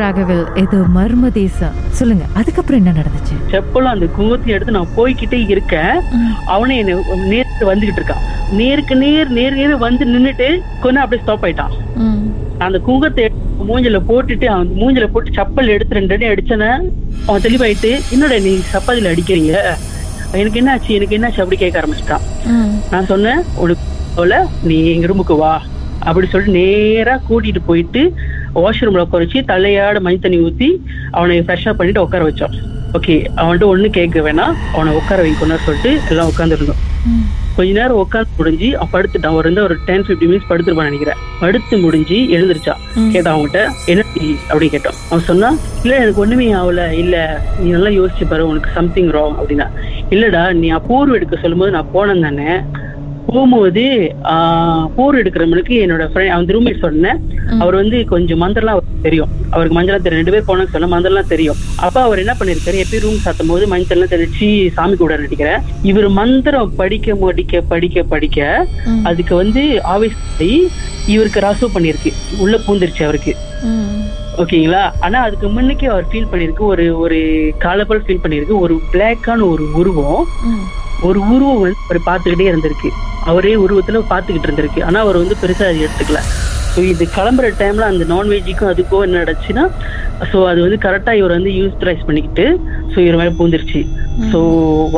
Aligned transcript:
ராகவில் 0.00 0.44
இது 0.62 0.78
மர்ம 0.96 1.28
தேசம். 1.38 1.74
சொல்லுங்க 1.98 2.24
அதுக்கப்புறம் 2.38 2.80
என்ன 2.80 2.92
நடந்துச்சு? 2.98 3.36
செப்பலும் 3.52 3.92
அந்த 3.94 4.06
குங்குமத்தையும் 4.16 4.56
எடுத்து 4.56 4.76
நான் 4.76 4.94
போய்கிட்டே 4.96 5.40
இருக்கேன். 5.54 5.96
அவனே 6.54 6.76
என்ன 6.82 6.96
நேருக்கு 7.32 7.70
வந்துகிட்டு 7.70 8.00
இருக்கான். 8.00 8.24
நேருக்கு 8.60 8.96
நேர் 9.04 9.30
நேர் 9.38 9.58
நேர் 9.60 9.74
வந்து 9.86 10.04
நின்னுட்டு 10.12 10.48
கொஞ்சம் 10.84 11.02
அப்படியே 11.04 11.22
ஸ்டாப் 11.24 11.44
ஆயிட்டான். 11.46 11.74
அந்த 12.66 12.78
குங்கத்தை 12.88 13.24
மூஞ்சில 13.68 13.98
போட்டுட்டு 14.10 14.46
அவன் 14.54 14.72
மூஞ்சில 14.80 15.06
போட்டு 15.12 15.36
சப்பல் 15.38 15.72
எடுத்து 15.74 15.98
ரெண்டு 15.98 16.14
அடி 16.16 16.26
அடிச்சன 16.32 16.64
அவன் 17.28 17.44
தெளிவாயிட்டு 17.46 17.90
என்னடா 18.14 18.38
நீ 18.48 18.52
சப்பாத்தில 18.72 19.12
அடிக்கிறீங்க? 19.14 19.54
எனக்கு 20.40 20.60
என்னாச்சு? 20.62 20.90
எனக்கு 20.98 21.16
என்னாச்சு? 21.18 21.42
அப்படி 21.42 21.58
கேட்க 21.62 21.80
ஆரம்பிச்சிட்டான். 21.82 22.26
நான் 22.92 23.10
சொன்னேன் 23.12 23.42
உனக்கு 23.64 23.94
போல 24.18 24.42
நீ 24.68 24.76
எங்க 24.94 25.08
ரூமுக்கு 25.12 25.36
வா. 25.42 25.54
அப்படி 26.08 26.26
சொல்லிட்டு 26.32 26.58
நேரா 26.60 27.14
கூட்டிட்டு 27.28 27.60
போயிட்டு 27.68 28.02
வாஷ்ரூம்ல 28.64 29.04
உட்கார 29.06 29.24
வச்சு 29.24 29.40
தலையாட 29.52 30.00
மணி 30.00 30.18
தண்ணி 30.18 30.38
ஊத்தி 30.38 30.68
அவனை 31.10 31.40
ஃப்ரெஷ்ஷா 31.40 31.72
பண்ணிட்டு 31.72 32.02
உட்கார 32.02 32.24
வச்சோம். 32.28 32.56
ஓகே 32.92 33.14
அவன்கிட்ட 33.36 33.66
ஒண்ணு 33.72 33.88
கேட்க 33.88 34.20
வேணாம். 34.20 34.54
அவனை 34.74 34.92
உட்கார 34.94 35.22
வைக்கணும்னு 35.22 35.64
சொல்லிட்டு 35.66 36.00
எல்லாம் 36.08 36.28
உட்காந்துருந்தோம். 36.28 36.82
கொஞ்ச 37.56 37.72
நேரம் 37.72 38.00
உட்காந்து 38.02 38.36
முடிஞ்சு 38.36 38.78
அவன் 38.78 38.92
படுத்துட்டான். 38.94 39.36
ஒரு 39.38 39.62
ஒரு 39.62 39.76
டென் 39.86 40.04
ஃபிஃப்டி 40.06 40.26
மினிட்ஸ் 40.30 40.48
படுத்துருப்பான் 40.48 40.88
நினைக்கிறேன். 40.88 41.20
படுத்து 41.40 41.78
முடிஞ்சு 41.78 42.14
எழுந்திருச்சான். 42.14 43.10
கேட்டான் 43.12 43.36
அவன்கிட்ட 43.36 43.60
என்ன 43.86 44.02
அப்படின்னு 44.48 44.74
கேட்டோம். 44.74 44.98
அவன் 45.10 45.24
சொன்னான் 45.24 45.58
இல்ல 45.82 45.96
எனக்கு 45.96 46.20
ஒண்ணுமே 46.20 46.52
ஆகல. 46.52 46.90
இல்ல 46.92 47.42
நீ 47.60 47.70
நல்லா 47.70 47.88
யோசிச்சு 47.88 48.26
பாரு. 48.28 48.46
உனக்கு 48.46 48.70
சம்திங் 48.74 49.10
ராங் 49.10 49.36
அப்படின்னா. 49.40 49.68
இல்லடா 50.10 50.52
நீ 50.52 50.72
அப்பூர்வம் 50.72 51.18
எடுக்க 51.18 51.36
சொல்லும்போது 51.36 51.70
நான் 51.70 51.92
போனேன் 51.94 52.20
தானே. 52.20 52.50
போகும்போது 53.36 53.84
போர் 54.96 55.20
எடுக்கிறவனுக்கு 55.22 55.74
என்னோட 55.84 56.04
ஃப்ரெண்ட் 56.10 56.34
அவன் 56.34 56.52
ரூம்மேட் 56.56 56.84
சொன்னேன். 56.86 57.18
அவர் 57.62 57.76
வந்து 57.80 57.98
கொஞ்சம் 58.12 58.40
மந்திரம்லாம் 58.42 58.74
அவருக்கு 58.76 59.06
தெரியும். 59.06 59.32
அவருக்கு 59.54 59.76
மஞ்சள் 59.78 60.04
தெரியும். 60.04 60.20
ரெண்டு 60.20 60.34
பேர் 60.34 60.48
போனோம்னு 60.48 60.74
சொன்ன 60.74 60.90
மந்திரம்லாம் 60.94 61.32
தெரியும். 61.34 61.58
அப்ப 61.86 61.96
அவர் 62.06 62.22
என்ன 62.22 62.34
பண்ணிருக்காரு 62.38 62.82
எப்பயும் 62.84 63.04
ரூம் 63.06 63.22
சாத்தும் 63.24 63.50
போது 63.52 63.64
மஞ்சள்லாம் 63.72 64.12
தெளிச்சு 64.14 64.48
சாமி 64.76 64.96
கூட 65.02 65.16
நினைக்கிறேன் 65.22 65.62
இவர் 65.90 66.08
மந்திரம் 66.20 66.72
படிக்க 66.80 67.14
படிக்க 67.24 67.60
படிக்க 67.72 68.04
படிக்க. 68.12 68.48
அதுக்கு 69.10 69.34
வந்து 69.42 69.64
ஆவேசி 69.94 70.50
இவருக்கு 71.14 71.44
ரசம் 71.48 71.74
பண்ணிருக்கு. 71.74 72.12
உள்ள 72.44 72.54
பூந்துருச்சு 72.66 73.02
அவருக்கு. 73.08 73.34
ஓகேங்களா? 74.42 74.80
ஆனா 75.04 75.18
அதுக்கு 75.26 75.46
முன்னுக்கே 75.56 75.86
அவர் 75.92 76.08
ஃபீல் 76.10 76.30
பண்ணிருக்கு. 76.32 76.64
ஒரு 76.72 76.84
ஒரு 77.04 77.18
காலப்பல் 77.64 78.02
ஃபீல் 78.06 78.24
பண்ணிருக்கு. 78.24 78.54
ஒரு 78.64 78.74
பிளாக்கான 78.92 79.46
ஒரு 79.52 79.66
உருவம். 79.80 80.26
ஒரு 81.08 81.18
உருவம் 81.34 81.62
வந்து 81.62 81.86
அவர் 81.86 82.00
பார்த்துக்கிட்டே 82.10 82.50
இருந்திருக்கு. 82.50 82.90
அவரே 83.30 83.54
உருவத்துல 83.64 84.02
பார்த்துக்கிட்டு 84.12 84.48
இருந்திருக்கு. 84.48 84.82
ஆனா 84.88 84.98
அவர் 85.04 85.22
வந்து 85.22 85.36
பெருசா 85.42 85.64
அது 85.70 85.84
எடுத்துக்கல. 85.86 86.20
ஸோ 86.72 86.82
இது 86.92 87.04
கிளம்புற 87.16 87.46
டைம்ல 87.60 87.84
அந்த 87.90 88.04
நான்வெஜ்ஜுக்கும் 88.10 88.70
அதுக்கும் 88.70 89.04
என்ன 89.04 89.20
நடந்துச்சுன்னா 89.22 89.64
ஸோ 90.30 90.38
அது 90.50 90.58
வந்து 90.64 90.78
கரெக்டாக 90.84 91.20
இவர் 91.20 91.34
வந்து 91.36 91.52
யூஸ்ட்ரைஸ் 91.58 92.04
பண்ணிக்கிட்டு 92.08 92.44
ஸோ 92.92 92.98
இவர் 93.04 93.18
மேலே 93.20 93.32
பூந்துருச்சு. 93.38 93.80
ஸோ 94.32 94.38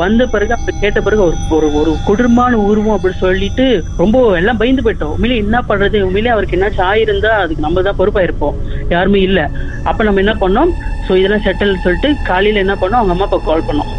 வந்த 0.01 0.25
பிறகு 0.33 0.51
அப்போ 0.57 0.71
கேட்ட 0.81 0.99
பிறகு 1.05 1.21
ஒரு 1.27 1.37
ஒரு 1.57 1.67
ஒரு 1.79 1.91
கொடூரமான 2.07 2.57
உருவம் 2.69 2.95
அப்படின்னு 2.95 3.23
சொல்லிட்டு 3.23 3.83
ரொம்ப 4.01 4.37
எல்லாம் 4.39 4.59
பயந்து 4.61 4.85
போயிட்டோம். 4.85 5.13
உண்மையிலே 5.15 5.41
என்ன 5.43 5.61
பண்ணுறது 5.69 6.01
உண்மையிலே 6.07 6.33
அவருக்கு 6.35 6.57
என்னாச்சும் 6.57 6.89
ஆயிருந்தா 6.91 7.33
அதுக்கு 7.43 7.65
நம்ம 7.67 7.81
தான் 7.87 7.99
பொறுப்பாயிருப்போம். 8.01 8.57
யாருமே 8.95 9.21
இல்லை. 9.29 9.45
அப்போ 9.91 10.03
நம்ம 10.03 10.23
என்ன 10.25 10.35
பண்ணோம்? 10.43 10.73
ஸோ 11.07 11.11
இதெல்லாம் 11.21 11.45
செட்டில் 11.47 11.83
சொல்லிட்டு 11.85 12.11
காலையில் 12.31 12.63
என்ன 12.65 12.77
பண்ணோம்? 12.83 13.01
அவங்க 13.01 13.15
அம்மா 13.17 13.27
அப்பா 13.29 13.41
கால் 13.49 13.67
பண்ணோம். 13.71 13.91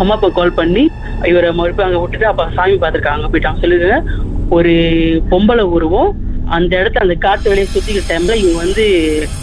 அம்மா 0.00 0.14
அப்பா 0.16 0.28
கால் 0.38 0.58
பண்ணி 0.60 0.84
இவரை 1.30 1.50
மறுபடியும் 1.58 1.88
அங்க 1.88 2.00
விட்டுட்டு 2.02 2.28
அப்ப 2.30 2.46
சாமி 2.56 2.76
பார்த்துருக்காங்க. 2.82 3.18
அங்க 3.18 3.30
போயிட்டாங்க 3.32 3.62
சொல்லுங்க 3.64 3.90
ஒரு 4.56 4.72
பொம்பளை 5.30 5.64
உருவம் 5.76 6.10
அந்த 6.56 6.72
இடத்துல 6.80 7.04
அந்த 7.04 7.14
காட்டு 7.24 7.46
வேலையை 7.50 7.68
சுத்திக்கிற 7.68 8.02
டைம்ல 8.10 8.34
இவங்க 8.40 8.58
வந்து 8.64 8.84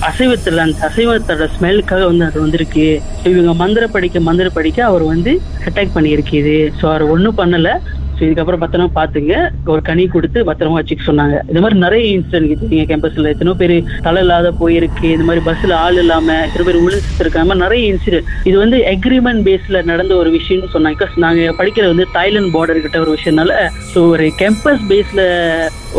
அசைவத்துல 0.09 0.63
அந்த 0.65 0.77
அசைவத்தோட 0.89 1.47
ஸ்மெல்லுக்காக 1.55 2.05
வந்து 2.11 2.27
அது 2.27 2.37
வந்திருக்கு. 2.45 2.85
இவங்க 3.31 3.53
மந்திர 3.63 3.87
படிக்க 3.95 4.19
மந்திர 4.29 4.49
படிக்க 4.57 4.79
அவர் 4.89 5.05
வந்து 5.13 5.31
அட்டாக் 5.67 5.95
பண்ணியிருக்குது 5.97 6.55
ஸோ 6.79 6.85
அவர் 6.91 7.11
ஒன்றும் 7.15 7.39
பண்ணல. 7.41 7.71
ஸோ 8.15 8.21
இதுக்கப்புறம் 8.27 8.63
பத்திரமா 8.63 8.89
பாத்துங்க 8.99 9.35
ஒரு 9.73 9.81
கனி 9.89 10.05
கொடுத்து 10.15 10.39
பத்திரமா 10.49 10.79
வச்சுக்க 10.79 11.09
சொன்னாங்க. 11.09 11.37
இந்த 11.51 11.59
மாதிரி 11.63 11.77
நிறைய 11.85 12.03
இன்சிடென்ட் 12.15 12.47
இருக்குது 12.49 12.77
எங்க 12.77 12.87
கேம்பஸ்ல 12.91 13.33
எத்தனை 13.33 13.55
பேர் 13.61 13.75
தலை 14.07 14.23
இல்லாத 14.25 14.53
போயிருக்கு. 14.63 15.07
இந்த 15.15 15.27
மாதிரி 15.29 15.43
பஸ்ல 15.49 15.77
ஆள் 15.85 16.01
இல்லாம 16.03 16.37
எத்தனை 16.47 16.65
பேர் 16.69 16.81
விழுந்து 16.85 17.45
மாதிரி 17.49 17.63
நிறைய 17.65 17.91
இன்சிடென்ட் 17.93 18.29
இது 18.49 18.57
வந்து 18.63 18.79
அக்ரிமெண்ட் 18.95 19.45
பேஸ்ல 19.49 19.83
நடந்த 19.91 20.15
ஒரு 20.23 20.31
விஷயம்னு 20.39 20.73
சொன்னாங்க. 20.75 20.91
Because 20.93 21.21
நாங்க 21.23 21.43
படிக்கிறது 21.59 21.93
வந்து 21.93 22.05
தாய்லாந்து 22.17 22.51
பார்டர் 22.55 22.83
கிட்ட 22.83 22.97
ஒரு 23.03 23.11
விஷயம்னால 23.15 23.53
ஸோ 23.93 23.99
ஒரு 24.15 24.25
கேம்பஸ் 24.41 24.83
பேஸ்ல 24.91 25.21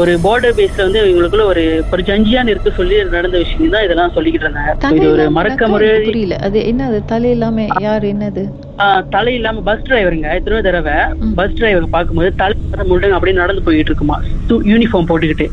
ஒரு 0.03 0.12
பார்டர் 0.26 0.56
பேஸ்ல 0.58 0.84
வந்து 0.86 1.00
இவங்களுக்குள்ள 1.03 1.44
ஒரு 1.53 1.64
ஒரு 1.92 2.03
ஜஞ்சியான் 2.08 2.50
இருக்கு 2.53 2.70
சொல்லி 2.78 2.97
நடந்த 3.16 3.36
விஷயம் 3.42 3.74
தான் 3.74 3.84
இதெல்லாம் 3.86 4.14
சொல்லிக்கிட்டு 4.16 4.47
இருந்தாங்க. 4.47 4.94
இது 4.98 5.08
ஒரு 5.16 5.26
மறக்க 5.38 5.69
முடியாத 5.72 6.00
புரியல. 6.10 6.38
அது 6.47 6.60
என்ன 6.70 6.86
அது? 6.91 7.00
தலை 7.12 7.30
இல்லாம 7.36 7.66
யார் 7.86 8.06
என்னது? 8.12 8.44
தலை 9.14 9.32
இல்லாம 9.38 9.62
பஸ் 9.69 9.84
டிரைவருங்க 9.88 10.28
எத்தனை 10.38 10.62
தடவை. 10.69 10.97
பஸ் 11.38 11.58
டிரைவர் 11.58 11.86
பார்க்கும்போது 12.04 12.31
தலை 12.42 12.84
முள்ளங்க 12.91 13.16
அப்படியே 13.16 13.37
நடந்து 13.42 13.65
போய்கிட்டு 13.66 13.91
இருக்குமா. 13.92 14.16
யூனிஃபார்ம் 14.72 15.10
போட்டுக்கிட்டு. 15.10 15.48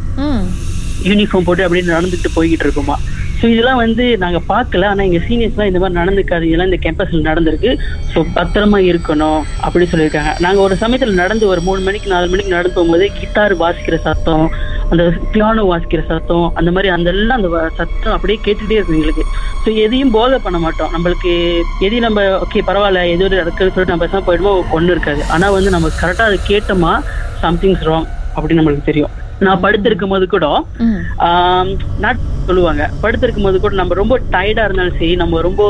யூனிஃபார்ம் 1.09 1.45
போட்டு 1.47 1.65
அப்படியே 1.65 1.83
நடந்துட்டு 1.95 2.29
போய்கிட்டு 2.37 2.65
இருக்குமா. 2.67 2.95
ஸோ 3.37 3.45
இதெல்லாம் 3.51 3.79
வந்து 3.83 4.05
நாங்க 4.23 4.39
பார்க்கல. 4.49 4.87
ஆனா 4.89 5.01
எங்க 5.07 5.19
சீனியர்ஸ்லாம் 5.27 5.69
இந்த 5.69 5.79
மாதிரி 5.81 5.97
நடந்துக்காது. 5.99 6.43
இதெல்லாம் 6.49 6.69
இந்த 6.69 6.79
கேம்பஸ்ல 6.83 7.21
நடந்திருக்கு. 7.29 7.71
ஸோ 8.11 8.19
பத்திரமா 8.35 8.79
இருக்கணும் 8.89 9.39
அப்படி 9.67 9.85
சொல்லியிருக்காங்க. 9.93 10.33
நாங்க 10.45 10.61
ஒரு 10.67 10.75
சமயத்துல 10.83 11.15
நடந்து 11.21 11.45
ஒரு 11.53 11.61
மூணு 11.67 11.81
மணிக்கு 11.87 12.13
நாலு 12.13 12.29
மணிக்கு 12.33 12.55
நடந்து 12.55 12.75
போகும்போது 12.75 13.07
கிட்டார் 13.19 13.55
வாசிக்கிற 13.63 13.99
சத்தம் 14.07 14.45
அந்த 14.91 15.03
பியானோ 15.33 15.63
வாசிக்கிற 15.71 16.01
சத்தம் 16.11 16.47
அந்த 16.59 16.69
மாதிரி 16.75 16.89
அந்த 16.95 17.09
எல்லாம் 17.15 17.39
அந்த 17.39 17.49
சத்தம் 17.79 18.15
அப்படியே 18.15 18.37
கேட்டுகிட்டே 18.45 18.77
இருக்கும் 18.77 18.97
எங்களுக்கு. 18.99 19.23
ஸோ 19.63 19.69
எதையும் 19.83 20.13
போதை 20.17 20.37
பண்ண 20.45 20.57
மாட்டோம். 20.65 20.91
நம்மளுக்கு 20.95 21.31
எதையும் 21.85 22.07
நம்ம 22.07 22.21
ஓகே 22.45 22.63
பரவாயில்ல 22.69 23.03
எது 23.13 23.25
ஒரு 23.29 23.37
இருக்குன்னு 23.43 23.73
சொல்லிட்டு 23.75 23.93
நம்ம 23.93 24.05
பேசாமல் 24.05 24.27
போயிடுமோ 24.29 24.53
ஒன்றும் 24.77 24.95
இருக்காது. 24.95 25.23
ஆனால் 25.35 25.55
வந்து 25.57 25.75
நம்ம 25.75 25.91
கரெக்டாக 26.01 26.29
அதை 26.31 26.39
கேட்டோமா 26.51 26.93
சம்திங்ஸ் 27.45 27.87
ராங் 27.89 28.07
அப்படின்னு 28.35 28.61
நம்மளுக்கு 28.61 28.89
தெரியும். 28.91 29.13
நான் 29.45 29.61
படுத்திருக்கும் 29.63 30.13
போது 30.13 30.25
கூட 30.33 30.47
சொல்லுவாங்க 32.47 32.83
படுத்திருக்கும் 33.01 33.45
போது 33.47 33.57
கூட 33.63 33.73
நம்ம 33.79 33.95
ரொம்ப 33.99 34.15
டயர்டா 34.33 34.63
இருந்தாலும் 34.67 34.97
சரி 34.99 35.09
நம்ம 35.21 35.41
ரொம்ப 35.47 35.61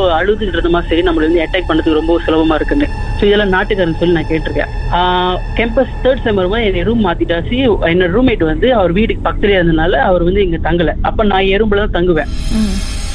இருந்தோமா 0.46 0.82
சரி 0.90 1.02
நம்மள 1.08 1.28
வந்து 1.28 1.44
அட்டாக் 1.46 1.68
பண்ணதுக்கு 1.70 2.00
ரொம்ப 2.00 2.14
சுலபமா 2.26 2.56
இருக்குன்னு. 2.60 2.88
ஸோ 3.18 3.24
இதெல்லாம் 3.30 3.54
நாட்டுக்காரன் 3.56 4.00
சொல்லி 4.00 4.18
நான் 4.18 4.30
கேட்டிருக்கேன். 4.32 4.72
கேம்பஸ் 5.58 5.92
தேர்ட் 6.04 6.24
செம் 6.26 6.40
வரும்போது 6.40 6.68
என்னை 6.70 6.84
ரூம் 6.90 7.06
மாத்திட்டாச்சு. 7.08 7.58
என்னோட 7.92 8.10
ரூம்மேட் 8.16 8.46
வந்து 8.52 8.70
அவர் 8.80 8.96
வீட்டுக்கு 9.00 9.26
பக்கத்துலயே 9.28 9.60
இருந்தனால 9.60 10.00
அவர் 10.10 10.28
வந்து 10.30 10.44
இங்க 10.48 10.60
தங்கல. 10.68 10.94
அப்ப 11.10 11.26
நான் 11.34 11.52
எறும்புல 11.56 11.84
தான் 11.86 11.98
தங்குவேன். 11.98 12.32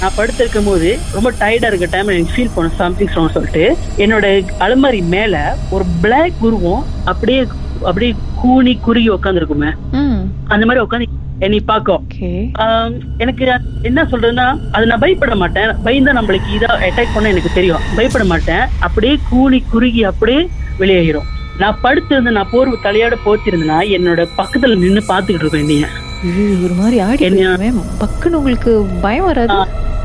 நான் 0.00 0.16
படுத்திருக்கும் 0.18 0.70
போது 0.70 0.88
ரொம்ப 1.16 1.28
டயர்டா 1.42 1.68
இருக்க 1.70 1.86
டைம் 1.92 2.12
எனக்கு 2.14 2.34
ஃபீல் 2.34 2.54
பண்ண 2.56 2.78
சம்திங் 2.82 3.10
ஸ்ட்ராங் 3.12 3.36
சொல்லிட்டு 3.36 3.64
என்னோட 4.04 4.26
அலமாரி 4.66 5.00
மேல 5.14 5.36
ஒரு 5.76 5.86
பிளாக் 6.04 6.42
உருவம் 6.48 6.84
அப்படியே 7.12 7.40
அப்படியே 7.88 8.12
கூனி 8.40 8.72
குறுகி 8.86 9.10
உட்காந்துருக்குமே. 9.16 9.70
அந்த 10.54 10.64
மாதிரி 10.66 10.82
உட்காந்து 10.84 11.06
என்னை 11.46 11.58
பார்க்கும் 11.70 12.02
எனக்கு 13.22 13.44
என்ன 13.88 14.00
சொல்றதுன்னா 14.12 14.46
அது 14.76 14.84
நான் 14.90 15.02
பயப்பட 15.04 15.34
மாட்டேன். 15.42 15.72
பயந்தா 15.86 16.12
நம்மளுக்கு 16.18 16.54
இதா 16.56 16.70
அட்டாக் 16.86 17.14
பண்ண 17.14 17.32
எனக்கு 17.34 17.50
தெரியும். 17.58 17.82
பயப்பட 17.96 18.24
மாட்டேன். 18.32 18.64
அப்படியே 18.86 19.14
கூனி 19.30 19.58
குறுகி 19.72 20.02
அப்படியே 20.10 20.42
வெளியேறும் 20.80 21.28
நான் 21.62 21.80
படுத்திருந்து 21.84 22.36
நான் 22.38 22.52
போர்வு 22.54 22.76
தலையோட 22.86 23.16
போத்திருந்தேன்னா 23.26 23.78
என்னோட 23.96 24.22
பக்கத்துல 24.40 24.78
நின்னு 24.84 25.02
பாத்துக்கிட்டு 25.12 25.46
இருக்கேன் 25.46 25.70
நீங்க 25.72 25.88
ஒரு 26.66 26.74
மாதிரி 26.80 26.96
ஆடி. 27.06 27.28
பக்குன்னு 28.02 28.38
உங்களுக்கு 28.40 28.72
பயம் 29.04 29.28
வராது? 29.30 29.56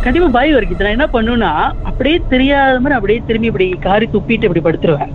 கண்டிப்பா 0.03 0.27
பயம் 0.35 0.57
இருக்கு. 0.57 0.83
நான் 0.85 0.95
என்ன 0.97 1.07
பண்ணுவேன்னா 1.15 1.51
அப்படியே 1.89 2.17
தெரியாத 2.33 2.75
மாதிரி 2.83 2.97
அப்படியே 2.97 3.19
திரும்பி 3.27 3.49
இப்படி 3.51 3.67
காரி 3.87 4.05
துப்பிட்டு 4.13 4.47
இப்படி 4.49 4.63
படுத்துருவேன். 4.67 5.11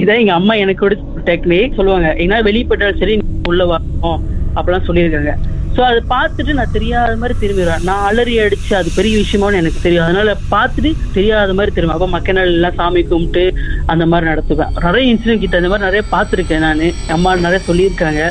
இதான் 0.00 0.20
எங்க 0.22 0.34
அம்மா 0.40 0.54
எனக்கு 0.64 0.88
டெக்னிக் 1.28 1.76
சொல்லுவாங்க 1.78 2.08
ஏன்னா 2.24 2.38
வெளிப்பட்டாலும் 2.48 3.00
சரி 3.02 3.14
உள்ள 3.52 3.64
வரணும் 3.72 4.22
அப்படிலாம் 4.56 4.88
சொல்லியிருக்காங்க. 4.88 5.34
ஸோ 5.76 5.80
அதை 5.80 6.00
பார்த்துட்டு 6.10 6.52
நான் 6.52 6.72
தெரியாத 6.72 7.16
மாதிரி 7.16 7.34
திரும்பிடுவேன். 7.40 7.82
நான் 7.82 8.04
அலறி 8.04 8.38
அடிச்சு 8.38 8.72
அது 8.74 8.90
பெரிய 8.94 9.22
விஷயமானு 9.22 9.60
எனக்கு 9.60 9.80
தெரியும். 9.82 10.04
அதனால 10.04 10.36
பார்த்துட்டு 10.50 10.92
தெரியாத 11.12 11.54
மாதிரி 11.54 11.74
திரும்ப 11.74 11.94
அப்போ 11.94 12.08
மக்கள் 12.08 12.36
எல்லாம் 12.36 12.74
சாமி 12.74 13.02
கும்பிட்டு 13.02 13.44
அந்த 13.86 14.06
மாதிரி 14.06 14.30
நடத்துவேன். 14.30 14.72
நிறைய 14.82 15.14
இன்சிடென்ட் 15.14 15.44
கிட்ட 15.44 15.56
அந்த 15.56 15.68
மாதிரி 15.68 15.88
நிறைய 15.88 16.04
பார்த்துருக்கேன் 16.14 16.64
நான். 16.66 16.92
அம்மா 17.08 17.36
நிறைய 17.36 17.60
சொல்லியிருக்காங்க. 17.68 18.22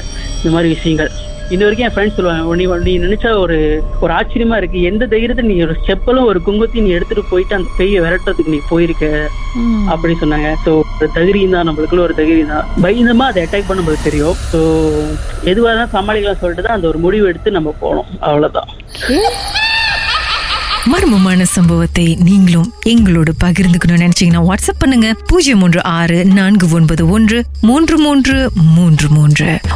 இந்த 0.43 0.53
மாதிரி 0.55 0.73
விஷயங்கள். 0.75 1.11
இன்ன 1.53 1.63
வரைக்கும் 1.65 1.85
என் 1.87 1.93
ஃப்ரெண்ட்ஸ் 1.95 2.15
சொல்லுவாங்க 2.17 2.55
நீ 2.59 2.65
நீ 2.87 2.93
நினைச்சா 3.05 3.29
ஒரு 3.43 3.57
ஒரு 4.03 4.11
ஆச்சரியமா 4.17 4.57
இருக்கு. 4.61 4.79
எந்த 4.89 5.03
தைரியத்தை 5.11 5.43
நீ 5.49 5.55
ஒரு 5.65 5.75
செப்பலும் 5.87 6.29
ஒரு 6.31 6.39
குங்குத்தையும் 6.47 6.87
நீ 6.87 6.93
எடுத்துட்டு 6.97 7.23
போயிட்டு 7.31 7.57
அந்த 7.57 7.69
பெய்ய 7.79 8.01
விரட்டுறதுக்கு 8.05 8.53
நீ 8.55 8.61
போயிருக்க? 8.71 9.05
ம். 9.63 9.85
அப்படி 9.93 10.15
சொன்னாங்க. 10.23 10.49
சோ 10.65 10.71
ஒரு 10.99 11.09
தைரியம் 11.17 11.55
தான் 11.57 11.67
நம்மளுக்குள்ள 11.69 12.05
ஒரு 12.07 12.15
தைரியம் 12.21 12.53
தான் 12.55 12.69
பயந்தமா 12.85 13.27
அதை 13.31 13.43
அட்டாக் 13.45 13.67
பண்ண 13.67 13.81
நம்மளுக்கு 13.81 14.09
தெரியும். 14.09 14.37
சோ 14.53 14.61
எதுவா 15.53 15.73
தான் 15.81 15.93
சமாளிக்கலாம் 15.97 16.41
சொல்லிட்டு 16.43 16.65
தான் 16.67 16.77
அந்த 16.77 16.87
ஒரு 16.93 17.01
முடிவு 17.05 17.29
எடுத்து 17.33 17.57
நம்ம 17.59 17.75
போனோம். 17.83 18.09
அவ்வளவுதான். 18.29 18.71
மர்மமான 20.91 21.43
சம்பவத்தை 21.53 22.03
நீங்களும் 22.27 22.67
எங்களோடு 22.91 23.31
பகிர்ந்துக்கணும்னு 23.43 24.03
நினைச்சீங்கன்னா 24.03 24.43
வாட்ஸ்அப் 24.49 24.81
பண்ணுங்க. 24.83 25.07
பூஜ்ஜியம் 25.29 25.59
மூன்று 25.59 25.81
ஆறு 25.93 26.17
நான்கு 26.39 26.67
ஒன்பது 26.77 27.03
ஒன்று 27.07 27.37
மூன்று 27.69 27.95
மூன்று 28.05 28.35
மூன்று 28.75 29.07
மூன்று. 29.09 29.47